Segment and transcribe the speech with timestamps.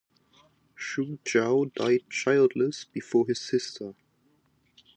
[0.75, 3.93] Xu Jiao died childless before his sister.